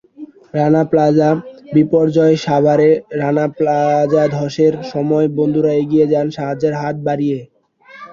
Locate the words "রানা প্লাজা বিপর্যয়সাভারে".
0.53-2.89